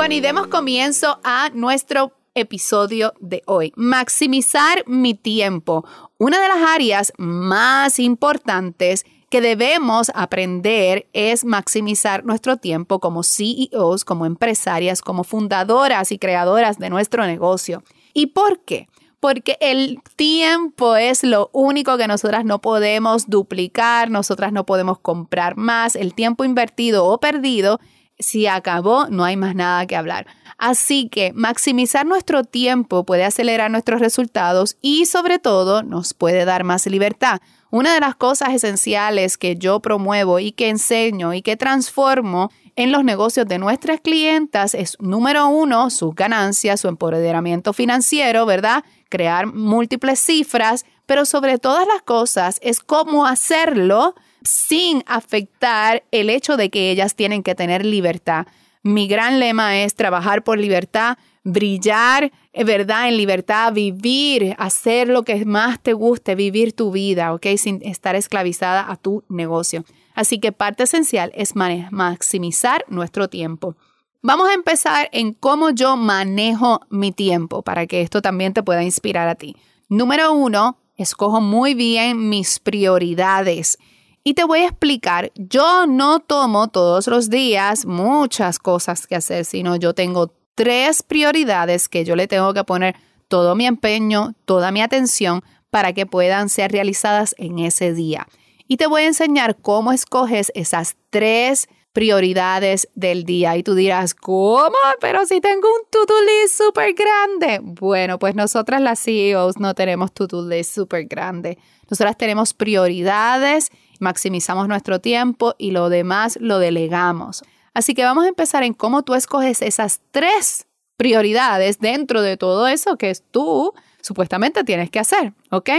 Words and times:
Bueno, 0.00 0.14
y 0.14 0.20
demos 0.22 0.46
comienzo 0.46 1.20
a 1.24 1.50
nuestro 1.52 2.16
episodio 2.34 3.12
de 3.20 3.42
hoy. 3.44 3.74
Maximizar 3.76 4.82
mi 4.86 5.12
tiempo. 5.12 5.84
Una 6.16 6.40
de 6.40 6.48
las 6.48 6.70
áreas 6.70 7.12
más 7.18 7.98
importantes 7.98 9.04
que 9.28 9.42
debemos 9.42 10.10
aprender 10.14 11.06
es 11.12 11.44
maximizar 11.44 12.24
nuestro 12.24 12.56
tiempo 12.56 12.98
como 12.98 13.22
CEOs, 13.22 14.06
como 14.06 14.24
empresarias, 14.24 15.02
como 15.02 15.22
fundadoras 15.22 16.12
y 16.12 16.18
creadoras 16.18 16.78
de 16.78 16.88
nuestro 16.88 17.26
negocio. 17.26 17.82
¿Y 18.14 18.28
por 18.28 18.60
qué? 18.60 18.88
Porque 19.20 19.58
el 19.60 20.00
tiempo 20.16 20.96
es 20.96 21.24
lo 21.24 21.50
único 21.52 21.98
que 21.98 22.08
nosotras 22.08 22.46
no 22.46 22.62
podemos 22.62 23.28
duplicar, 23.28 24.08
nosotras 24.08 24.50
no 24.50 24.64
podemos 24.64 24.98
comprar 24.98 25.58
más. 25.58 25.94
El 25.94 26.14
tiempo 26.14 26.44
invertido 26.44 27.04
o 27.04 27.20
perdido, 27.20 27.80
si 28.20 28.46
acabó, 28.46 29.06
no 29.08 29.24
hay 29.24 29.36
más 29.36 29.54
nada 29.54 29.86
que 29.86 29.96
hablar. 29.96 30.26
Así 30.58 31.08
que 31.08 31.32
maximizar 31.34 32.04
nuestro 32.04 32.44
tiempo 32.44 33.04
puede 33.04 33.24
acelerar 33.24 33.70
nuestros 33.70 34.00
resultados 34.00 34.76
y 34.82 35.06
sobre 35.06 35.38
todo 35.38 35.82
nos 35.82 36.12
puede 36.12 36.44
dar 36.44 36.64
más 36.64 36.86
libertad. 36.86 37.40
Una 37.70 37.94
de 37.94 38.00
las 38.00 38.16
cosas 38.16 38.50
esenciales 38.50 39.38
que 39.38 39.56
yo 39.56 39.80
promuevo 39.80 40.38
y 40.38 40.52
que 40.52 40.68
enseño 40.68 41.32
y 41.32 41.40
que 41.40 41.56
transformo 41.56 42.50
en 42.76 42.92
los 42.92 43.04
negocios 43.04 43.46
de 43.46 43.58
nuestras 43.58 44.00
clientas 44.00 44.74
es, 44.74 44.96
número 45.00 45.48
uno, 45.48 45.88
sus 45.90 46.14
ganancias, 46.14 46.80
su 46.80 46.88
empoderamiento 46.88 47.72
financiero, 47.72 48.44
¿verdad? 48.44 48.84
Crear 49.08 49.46
múltiples 49.46 50.20
cifras, 50.20 50.84
pero 51.06 51.24
sobre 51.24 51.58
todas 51.58 51.86
las 51.86 52.02
cosas 52.02 52.58
es 52.62 52.80
cómo 52.80 53.26
hacerlo 53.26 54.14
sin 54.42 55.02
afectar 55.06 56.04
el 56.10 56.30
hecho 56.30 56.56
de 56.56 56.70
que 56.70 56.90
ellas 56.90 57.14
tienen 57.14 57.42
que 57.42 57.54
tener 57.54 57.84
libertad. 57.84 58.46
Mi 58.82 59.08
gran 59.08 59.40
lema 59.40 59.80
es 59.82 59.94
trabajar 59.94 60.42
por 60.42 60.58
libertad, 60.58 61.18
brillar, 61.44 62.32
eh, 62.52 62.64
¿verdad? 62.64 63.08
En 63.08 63.16
libertad, 63.16 63.72
vivir, 63.72 64.54
hacer 64.58 65.08
lo 65.08 65.22
que 65.22 65.44
más 65.44 65.80
te 65.80 65.92
guste, 65.92 66.34
vivir 66.34 66.72
tu 66.72 66.90
vida, 66.90 67.34
¿ok? 67.34 67.46
Sin 67.56 67.80
estar 67.82 68.16
esclavizada 68.16 68.90
a 68.90 68.96
tu 68.96 69.24
negocio. 69.28 69.84
Así 70.14 70.38
que 70.38 70.52
parte 70.52 70.84
esencial 70.84 71.32
es 71.34 71.54
maximizar 71.56 72.84
nuestro 72.88 73.28
tiempo. 73.28 73.76
Vamos 74.22 74.50
a 74.50 74.54
empezar 74.54 75.08
en 75.12 75.32
cómo 75.32 75.70
yo 75.70 75.96
manejo 75.96 76.80
mi 76.90 77.10
tiempo 77.10 77.62
para 77.62 77.86
que 77.86 78.02
esto 78.02 78.20
también 78.20 78.52
te 78.52 78.62
pueda 78.62 78.82
inspirar 78.82 79.28
a 79.28 79.34
ti. 79.34 79.56
Número 79.88 80.32
uno, 80.32 80.78
escojo 80.96 81.40
muy 81.40 81.72
bien 81.74 82.28
mis 82.28 82.58
prioridades. 82.58 83.78
Y 84.22 84.34
te 84.34 84.44
voy 84.44 84.60
a 84.60 84.66
explicar, 84.66 85.32
yo 85.34 85.86
no 85.86 86.20
tomo 86.20 86.68
todos 86.68 87.06
los 87.06 87.30
días 87.30 87.86
muchas 87.86 88.58
cosas 88.58 89.06
que 89.06 89.16
hacer, 89.16 89.46
sino 89.46 89.76
yo 89.76 89.94
tengo 89.94 90.34
tres 90.54 91.02
prioridades 91.02 91.88
que 91.88 92.04
yo 92.04 92.16
le 92.16 92.28
tengo 92.28 92.52
que 92.52 92.64
poner 92.64 92.96
todo 93.28 93.54
mi 93.54 93.66
empeño, 93.66 94.34
toda 94.44 94.72
mi 94.72 94.82
atención 94.82 95.42
para 95.70 95.94
que 95.94 96.04
puedan 96.04 96.50
ser 96.50 96.70
realizadas 96.70 97.34
en 97.38 97.58
ese 97.60 97.94
día. 97.94 98.26
Y 98.68 98.76
te 98.76 98.86
voy 98.86 99.02
a 99.02 99.06
enseñar 99.06 99.56
cómo 99.56 99.90
escoges 99.90 100.52
esas 100.54 100.96
tres 101.08 101.68
prioridades 101.92 102.88
del 102.94 103.24
día. 103.24 103.56
Y 103.56 103.62
tú 103.62 103.74
dirás, 103.74 104.14
¿cómo? 104.14 104.76
Pero 105.00 105.26
si 105.26 105.40
tengo 105.40 105.66
un 105.68 105.88
to-do 105.90 106.14
list 106.22 106.58
súper 106.58 106.94
grande. 106.94 107.60
Bueno, 107.62 108.18
pues 108.18 108.34
nosotras 108.34 108.80
las 108.80 109.00
CEOs 109.00 109.58
no 109.58 109.74
tenemos 109.74 110.12
to-do 110.12 110.46
list 110.46 110.74
súper 110.74 111.06
grande. 111.06 111.58
Nosotras 111.88 112.16
tenemos 112.16 112.54
prioridades, 112.54 113.70
maximizamos 114.00 114.66
nuestro 114.68 115.00
tiempo 115.00 115.54
y 115.58 115.70
lo 115.70 115.88
demás 115.88 116.38
lo 116.40 116.58
delegamos. 116.58 117.42
Así 117.72 117.94
que 117.94 118.04
vamos 118.04 118.24
a 118.24 118.28
empezar 118.28 118.62
en 118.64 118.74
cómo 118.74 119.02
tú 119.02 119.14
escoges 119.14 119.62
esas 119.62 120.00
tres 120.10 120.66
prioridades 120.96 121.78
dentro 121.78 122.20
de 122.20 122.36
todo 122.36 122.66
eso 122.66 122.96
que 122.96 123.14
tú 123.30 123.72
supuestamente 124.02 124.64
tienes 124.64 124.90
que 124.90 124.98
hacer, 124.98 125.32
¿ok? 125.50 125.70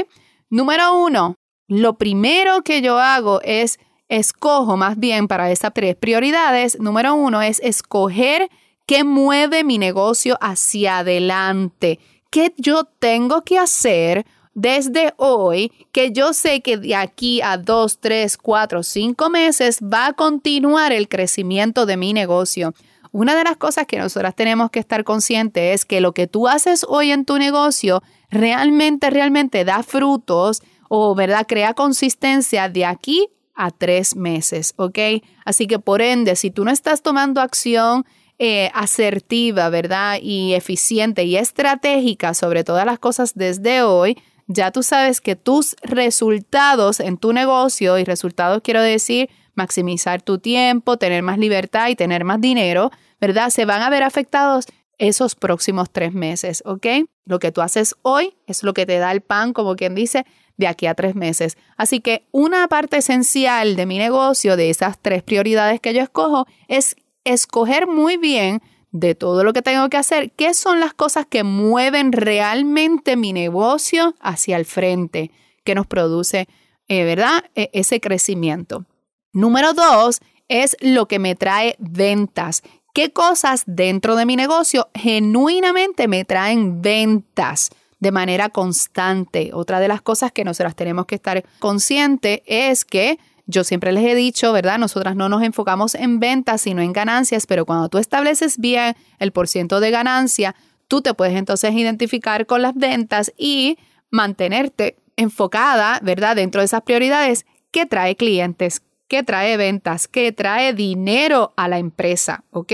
Número 0.49 0.95
uno, 0.97 1.35
lo 1.67 1.97
primero 1.97 2.63
que 2.63 2.81
yo 2.81 2.99
hago 2.99 3.41
es 3.43 3.79
escojo 4.09 4.77
más 4.77 4.99
bien 4.99 5.27
para 5.27 5.51
esas 5.51 5.73
tres 5.73 5.95
prioridades. 5.95 6.79
Número 6.79 7.15
uno 7.15 7.41
es 7.41 7.59
escoger 7.63 8.49
qué 8.85 9.03
mueve 9.03 9.63
mi 9.63 9.77
negocio 9.77 10.37
hacia 10.41 10.99
adelante, 10.99 11.99
qué 12.29 12.53
yo 12.57 12.83
tengo 12.83 13.43
que 13.43 13.57
hacer 13.57 14.25
desde 14.53 15.13
hoy 15.17 15.71
que 15.91 16.11
yo 16.11 16.33
sé 16.33 16.61
que 16.61 16.77
de 16.77 16.95
aquí 16.95 17.41
a 17.41 17.57
dos, 17.57 17.99
tres, 17.99 18.37
cuatro, 18.37 18.83
cinco 18.83 19.29
meses 19.29 19.79
va 19.81 20.07
a 20.07 20.13
continuar 20.13 20.91
el 20.91 21.07
crecimiento 21.07 21.85
de 21.85 21.97
mi 21.97 22.13
negocio. 22.13 22.73
Una 23.13 23.35
de 23.35 23.43
las 23.43 23.57
cosas 23.57 23.87
que 23.87 23.97
nosotras 23.97 24.35
tenemos 24.35 24.71
que 24.71 24.79
estar 24.79 25.03
conscientes 25.03 25.75
es 25.75 25.85
que 25.85 25.99
lo 25.99 26.13
que 26.13 26.27
tú 26.27 26.47
haces 26.47 26.85
hoy 26.87 27.11
en 27.11 27.25
tu 27.25 27.37
negocio 27.37 28.01
realmente, 28.29 29.09
realmente 29.09 29.65
da 29.65 29.83
frutos 29.83 30.61
o, 30.87 31.13
¿verdad? 31.15 31.45
Crea 31.47 31.73
consistencia 31.73 32.69
de 32.69 32.85
aquí 32.85 33.27
a 33.53 33.71
tres 33.71 34.15
meses, 34.15 34.73
¿ok? 34.77 34.97
Así 35.45 35.67
que 35.67 35.79
por 35.79 36.01
ende, 36.01 36.35
si 36.35 36.51
tú 36.51 36.63
no 36.63 36.71
estás 36.71 37.01
tomando 37.01 37.41
acción 37.41 38.05
eh, 38.39 38.71
asertiva, 38.73 39.69
¿verdad? 39.69 40.17
Y 40.21 40.53
eficiente 40.53 41.25
y 41.25 41.37
estratégica 41.37 42.33
sobre 42.33 42.63
todas 42.63 42.85
las 42.85 42.97
cosas 42.97 43.33
desde 43.35 43.83
hoy, 43.83 44.17
ya 44.47 44.71
tú 44.71 44.83
sabes 44.83 45.21
que 45.21 45.35
tus 45.35 45.75
resultados 45.81 46.99
en 46.99 47.17
tu 47.17 47.33
negocio, 47.33 47.97
y 47.97 48.03
resultados 48.03 48.61
quiero 48.63 48.81
decir 48.81 49.29
maximizar 49.55 50.21
tu 50.21 50.39
tiempo, 50.39 50.97
tener 50.97 51.23
más 51.23 51.37
libertad 51.37 51.89
y 51.89 51.95
tener 51.95 52.23
más 52.23 52.39
dinero, 52.39 52.91
¿verdad? 53.19 53.49
Se 53.49 53.65
van 53.65 53.81
a 53.81 53.89
ver 53.89 54.03
afectados 54.03 54.65
esos 54.97 55.35
próximos 55.35 55.89
tres 55.91 56.13
meses, 56.13 56.63
¿ok? 56.65 56.85
Lo 57.25 57.39
que 57.39 57.51
tú 57.51 57.61
haces 57.61 57.95
hoy 58.01 58.35
es 58.47 58.63
lo 58.63 58.73
que 58.73 58.85
te 58.85 58.97
da 58.99 59.11
el 59.11 59.21
pan, 59.21 59.51
como 59.51 59.75
quien 59.75 59.95
dice, 59.95 60.25
de 60.57 60.67
aquí 60.67 60.85
a 60.85 60.93
tres 60.93 61.15
meses. 61.15 61.57
Así 61.75 62.01
que 62.01 62.27
una 62.31 62.67
parte 62.67 62.97
esencial 62.97 63.75
de 63.75 63.85
mi 63.85 63.97
negocio, 63.97 64.57
de 64.57 64.69
esas 64.69 64.99
tres 65.01 65.23
prioridades 65.23 65.79
que 65.79 65.93
yo 65.93 66.01
escojo, 66.01 66.45
es 66.67 66.95
escoger 67.23 67.87
muy 67.87 68.17
bien 68.17 68.61
de 68.91 69.15
todo 69.15 69.43
lo 69.43 69.53
que 69.53 69.61
tengo 69.61 69.89
que 69.89 69.97
hacer, 69.97 70.31
qué 70.31 70.53
son 70.53 70.79
las 70.79 70.93
cosas 70.93 71.25
que 71.25 71.43
mueven 71.43 72.11
realmente 72.11 73.15
mi 73.15 73.33
negocio 73.33 74.15
hacia 74.19 74.57
el 74.57 74.65
frente, 74.65 75.31
que 75.63 75.75
nos 75.75 75.87
produce, 75.87 76.47
eh, 76.87 77.03
¿verdad? 77.05 77.45
E, 77.55 77.69
ese 77.73 77.99
crecimiento. 78.01 78.85
Número 79.33 79.73
dos 79.73 80.19
es 80.49 80.75
lo 80.81 81.07
que 81.07 81.19
me 81.19 81.35
trae 81.35 81.75
ventas. 81.79 82.63
¿Qué 82.93 83.13
cosas 83.13 83.63
dentro 83.65 84.17
de 84.17 84.25
mi 84.25 84.35
negocio 84.35 84.89
genuinamente 84.93 86.07
me 86.07 86.25
traen 86.25 86.81
ventas? 86.81 87.69
de 88.01 88.11
manera 88.11 88.49
constante. 88.49 89.51
Otra 89.53 89.79
de 89.79 89.87
las 89.87 90.01
cosas 90.01 90.31
que 90.31 90.43
nosotras 90.43 90.75
tenemos 90.75 91.05
que 91.05 91.15
estar 91.15 91.45
consciente 91.59 92.43
es 92.47 92.83
que 92.83 93.19
yo 93.45 93.63
siempre 93.63 93.91
les 93.91 94.05
he 94.05 94.15
dicho, 94.15 94.53
¿verdad? 94.53 94.77
Nosotras 94.77 95.15
no 95.15 95.29
nos 95.29 95.43
enfocamos 95.43 95.95
en 95.95 96.19
ventas, 96.19 96.61
sino 96.61 96.81
en 96.81 96.93
ganancias, 96.93 97.45
pero 97.45 97.65
cuando 97.65 97.89
tú 97.89 97.97
estableces 97.97 98.57
bien 98.57 98.95
el 99.19 99.31
porciento 99.31 99.79
de 99.79 99.91
ganancia, 99.91 100.55
tú 100.87 101.01
te 101.01 101.13
puedes 101.13 101.35
entonces 101.35 101.73
identificar 101.73 102.45
con 102.45 102.61
las 102.61 102.75
ventas 102.75 103.31
y 103.37 103.77
mantenerte 104.09 104.97
enfocada, 105.15 105.99
¿verdad? 106.03 106.35
Dentro 106.35 106.61
de 106.61 106.65
esas 106.65 106.81
prioridades 106.81 107.45
que 107.71 107.85
trae 107.85 108.15
clientes, 108.15 108.81
que 109.07 109.23
trae 109.23 109.57
ventas, 109.57 110.07
que 110.07 110.31
trae 110.31 110.73
dinero 110.73 111.53
a 111.57 111.67
la 111.67 111.79
empresa, 111.79 112.43
¿ok? 112.51 112.73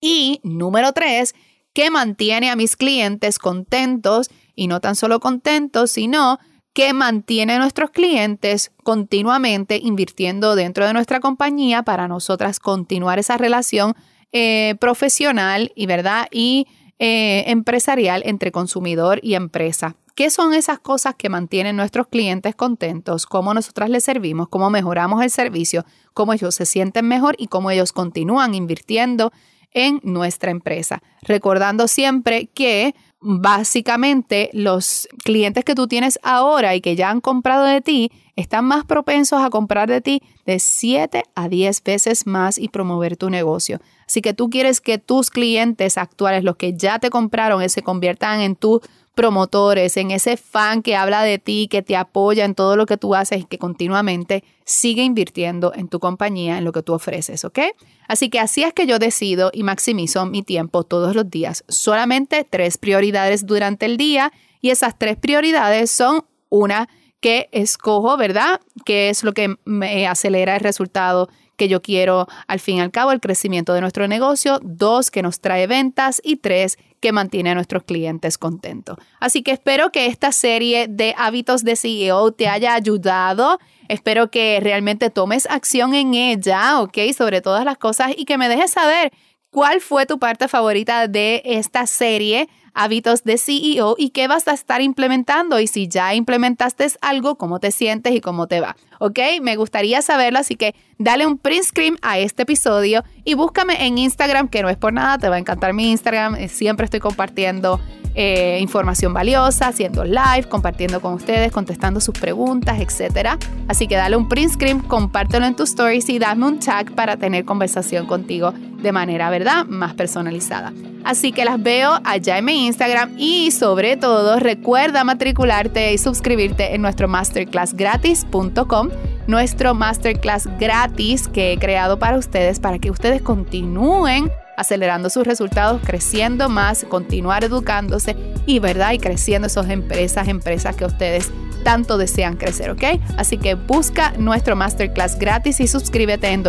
Y 0.00 0.40
número 0.42 0.92
tres, 0.92 1.34
que 1.72 1.90
mantiene 1.90 2.50
a 2.50 2.56
mis 2.56 2.76
clientes 2.76 3.38
contentos 3.38 4.30
y 4.54 4.66
no 4.66 4.80
tan 4.80 4.96
solo 4.96 5.20
contentos, 5.20 5.90
sino 5.90 6.38
que 6.76 6.92
mantiene 6.92 7.54
a 7.54 7.58
nuestros 7.58 7.90
clientes 7.90 8.70
continuamente 8.82 9.80
invirtiendo 9.82 10.54
dentro 10.54 10.86
de 10.86 10.92
nuestra 10.92 11.20
compañía 11.20 11.82
para 11.84 12.06
nosotras 12.06 12.60
continuar 12.60 13.18
esa 13.18 13.38
relación 13.38 13.94
eh, 14.30 14.74
profesional 14.78 15.72
y 15.74 15.86
verdad 15.86 16.28
y 16.30 16.66
eh, 16.98 17.44
empresarial 17.46 18.22
entre 18.26 18.52
consumidor 18.52 19.20
y 19.22 19.36
empresa. 19.36 19.96
¿Qué 20.14 20.28
son 20.28 20.52
esas 20.52 20.78
cosas 20.78 21.14
que 21.14 21.30
mantienen 21.30 21.76
nuestros 21.76 22.08
clientes 22.08 22.54
contentos? 22.54 23.24
¿Cómo 23.24 23.54
nosotras 23.54 23.88
les 23.88 24.04
servimos? 24.04 24.50
¿Cómo 24.50 24.68
mejoramos 24.68 25.22
el 25.22 25.30
servicio? 25.30 25.86
¿Cómo 26.12 26.34
ellos 26.34 26.54
se 26.54 26.66
sienten 26.66 27.08
mejor 27.08 27.36
y 27.38 27.46
cómo 27.46 27.70
ellos 27.70 27.94
continúan 27.94 28.54
invirtiendo 28.54 29.32
en 29.72 29.98
nuestra 30.02 30.50
empresa? 30.50 31.02
Recordando 31.22 31.88
siempre 31.88 32.48
que 32.48 32.94
básicamente 33.28 34.50
los 34.52 35.08
clientes 35.24 35.64
que 35.64 35.74
tú 35.74 35.88
tienes 35.88 36.20
ahora 36.22 36.76
y 36.76 36.80
que 36.80 36.94
ya 36.94 37.10
han 37.10 37.20
comprado 37.20 37.64
de 37.64 37.80
ti 37.80 38.12
están 38.36 38.64
más 38.64 38.84
propensos 38.84 39.42
a 39.42 39.50
comprar 39.50 39.88
de 39.88 40.00
ti 40.00 40.22
de 40.44 40.60
7 40.60 41.24
a 41.34 41.48
10 41.48 41.82
veces 41.82 42.26
más 42.28 42.56
y 42.56 42.68
promover 42.68 43.16
tu 43.16 43.28
negocio. 43.28 43.80
Así 44.06 44.22
que 44.22 44.32
tú 44.32 44.48
quieres 44.48 44.80
que 44.80 44.98
tus 44.98 45.30
clientes 45.30 45.98
actuales, 45.98 46.44
los 46.44 46.54
que 46.54 46.74
ya 46.74 47.00
te 47.00 47.10
compraron, 47.10 47.68
se 47.68 47.82
conviertan 47.82 48.40
en 48.42 48.54
tus 48.54 48.82
promotores, 49.16 49.96
en 49.96 50.10
ese 50.10 50.36
fan 50.36 50.82
que 50.82 50.94
habla 50.94 51.22
de 51.22 51.38
ti, 51.38 51.68
que 51.70 51.80
te 51.80 51.96
apoya 51.96 52.44
en 52.44 52.54
todo 52.54 52.76
lo 52.76 52.84
que 52.84 52.98
tú 52.98 53.14
haces 53.14 53.40
y 53.40 53.44
que 53.44 53.58
continuamente 53.58 54.44
sigue 54.66 55.02
invirtiendo 55.02 55.72
en 55.74 55.88
tu 55.88 56.00
compañía, 56.00 56.58
en 56.58 56.64
lo 56.64 56.72
que 56.72 56.82
tú 56.82 56.92
ofreces, 56.92 57.46
¿ok? 57.46 57.60
Así 58.08 58.28
que 58.28 58.38
así 58.38 58.62
es 58.62 58.74
que 58.74 58.86
yo 58.86 58.98
decido 58.98 59.50
y 59.54 59.62
maximizo 59.62 60.26
mi 60.26 60.42
tiempo 60.42 60.84
todos 60.84 61.16
los 61.16 61.30
días. 61.30 61.64
Solamente 61.66 62.46
tres 62.48 62.76
prioridades 62.76 63.46
durante 63.46 63.86
el 63.86 63.96
día 63.96 64.32
y 64.60 64.68
esas 64.68 64.98
tres 64.98 65.16
prioridades 65.16 65.90
son 65.90 66.26
una 66.50 66.86
que 67.20 67.48
escojo, 67.52 68.18
¿verdad? 68.18 68.60
Que 68.84 69.08
es 69.08 69.24
lo 69.24 69.32
que 69.32 69.56
me 69.64 70.06
acelera 70.06 70.56
el 70.56 70.60
resultado 70.60 71.30
que 71.56 71.68
yo 71.68 71.82
quiero 71.82 72.26
al 72.46 72.60
fin 72.60 72.76
y 72.76 72.80
al 72.80 72.90
cabo 72.90 73.12
el 73.12 73.20
crecimiento 73.20 73.72
de 73.72 73.80
nuestro 73.80 74.06
negocio, 74.08 74.60
dos, 74.62 75.10
que 75.10 75.22
nos 75.22 75.40
trae 75.40 75.66
ventas 75.66 76.20
y 76.24 76.36
tres, 76.36 76.78
que 77.00 77.12
mantiene 77.12 77.50
a 77.50 77.54
nuestros 77.54 77.82
clientes 77.84 78.38
contentos. 78.38 78.96
Así 79.20 79.42
que 79.42 79.52
espero 79.52 79.90
que 79.92 80.06
esta 80.06 80.32
serie 80.32 80.86
de 80.88 81.14
hábitos 81.16 81.64
de 81.64 81.76
CEO 81.76 82.32
te 82.32 82.48
haya 82.48 82.74
ayudado. 82.74 83.58
Espero 83.88 84.30
que 84.30 84.58
realmente 84.60 85.10
tomes 85.10 85.46
acción 85.50 85.94
en 85.94 86.14
ella, 86.14 86.80
¿ok? 86.80 86.98
Sobre 87.16 87.40
todas 87.40 87.64
las 87.64 87.78
cosas 87.78 88.12
y 88.16 88.24
que 88.24 88.38
me 88.38 88.48
dejes 88.48 88.72
saber 88.72 89.12
cuál 89.50 89.80
fue 89.80 90.06
tu 90.06 90.18
parte 90.18 90.48
favorita 90.48 91.08
de 91.08 91.42
esta 91.44 91.86
serie 91.86 92.48
hábitos 92.76 93.24
de 93.24 93.38
CEO 93.38 93.96
y 93.98 94.10
qué 94.10 94.28
vas 94.28 94.46
a 94.46 94.52
estar 94.52 94.80
implementando 94.82 95.58
y 95.58 95.66
si 95.66 95.88
ya 95.88 96.14
implementaste 96.14 96.86
algo, 97.00 97.36
cómo 97.36 97.58
te 97.58 97.72
sientes 97.72 98.14
y 98.14 98.20
cómo 98.20 98.46
te 98.46 98.60
va. 98.60 98.76
¿Ok? 99.00 99.18
Me 99.42 99.56
gustaría 99.56 100.02
saberlo, 100.02 100.38
así 100.38 100.56
que 100.56 100.74
dale 100.98 101.26
un 101.26 101.38
print 101.38 101.64
screen 101.64 101.96
a 102.02 102.18
este 102.18 102.42
episodio 102.42 103.02
y 103.24 103.34
búscame 103.34 103.86
en 103.86 103.98
Instagram, 103.98 104.48
que 104.48 104.62
no 104.62 104.68
es 104.68 104.76
por 104.76 104.92
nada, 104.92 105.18
te 105.18 105.28
va 105.28 105.36
a 105.36 105.38
encantar 105.38 105.72
mi 105.72 105.90
Instagram, 105.90 106.36
eh, 106.36 106.48
siempre 106.48 106.84
estoy 106.84 107.00
compartiendo 107.00 107.80
eh, 108.14 108.58
información 108.62 109.12
valiosa, 109.12 109.68
haciendo 109.68 110.04
live, 110.04 110.48
compartiendo 110.48 111.00
con 111.00 111.14
ustedes, 111.14 111.52
contestando 111.52 112.00
sus 112.00 112.18
preguntas, 112.18 112.78
etc. 112.80 113.38
Así 113.68 113.86
que 113.86 113.96
dale 113.96 114.16
un 114.16 114.28
print 114.28 114.52
screen, 114.52 114.80
compártelo 114.80 115.44
en 115.44 115.54
tus 115.54 115.70
stories 115.70 116.08
y 116.08 116.18
dame 116.18 116.46
un 116.46 116.58
tag 116.58 116.94
para 116.94 117.16
tener 117.16 117.44
conversación 117.44 118.06
contigo 118.06 118.52
de 118.52 118.92
manera, 118.92 119.28
¿verdad?, 119.28 119.66
más 119.66 119.94
personalizada. 119.94 120.72
Así 121.06 121.30
que 121.30 121.44
las 121.44 121.62
veo 121.62 122.00
allá 122.02 122.36
en 122.38 122.44
mi 122.44 122.66
Instagram 122.66 123.14
y 123.16 123.52
sobre 123.52 123.96
todo 123.96 124.40
recuerda 124.40 125.04
matricularte 125.04 125.92
y 125.92 125.98
suscribirte 125.98 126.74
en 126.74 126.82
nuestro 126.82 127.06
masterclassgratis.com, 127.06 128.88
nuestro 129.28 129.74
masterclass 129.74 130.48
gratis 130.58 131.28
que 131.28 131.52
he 131.52 131.58
creado 131.58 132.00
para 132.00 132.18
ustedes 132.18 132.58
para 132.58 132.80
que 132.80 132.90
ustedes 132.90 133.22
continúen 133.22 134.32
acelerando 134.56 135.08
sus 135.08 135.24
resultados, 135.24 135.80
creciendo 135.84 136.48
más, 136.48 136.84
continuar 136.88 137.44
educándose 137.44 138.16
y, 138.44 138.58
¿verdad? 138.58 138.90
Y 138.90 138.98
creciendo 138.98 139.46
esas 139.46 139.70
empresas, 139.70 140.26
empresas 140.26 140.74
que 140.74 140.86
ustedes 140.86 141.30
tanto 141.62 141.98
desean 141.98 142.36
crecer, 142.36 142.70
¿ok? 142.70 142.82
Así 143.16 143.38
que 143.38 143.54
busca 143.54 144.12
nuestro 144.18 144.56
masterclass 144.56 145.20
gratis 145.20 145.60
y 145.60 145.68
suscríbete 145.68 146.30
en 146.30 146.42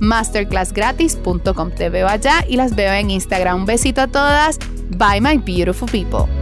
www.masterclassgratis.com. 0.00 1.70
Te 1.72 1.90
veo 1.90 2.08
allá 2.08 2.44
y 2.48 2.56
las 2.56 2.74
veo 2.74 2.92
en 2.92 3.10
Instagram. 3.10 3.56
Un 3.56 3.66
besito 3.66 4.00
a 4.00 4.06
todas. 4.06 4.58
Bye, 4.90 5.20
my 5.20 5.38
beautiful 5.38 5.88
people. 5.88 6.39